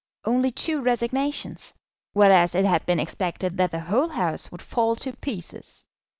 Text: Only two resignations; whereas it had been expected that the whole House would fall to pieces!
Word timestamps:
Only 0.25 0.49
two 0.49 0.81
resignations; 0.81 1.75
whereas 2.13 2.55
it 2.55 2.65
had 2.65 2.87
been 2.87 2.99
expected 2.99 3.57
that 3.57 3.69
the 3.69 3.81
whole 3.81 4.09
House 4.09 4.51
would 4.51 4.63
fall 4.63 4.95
to 4.95 5.13
pieces! 5.17 5.85